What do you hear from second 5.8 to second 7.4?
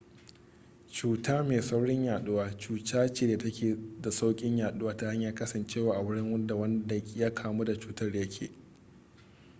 a wurin da wanda ya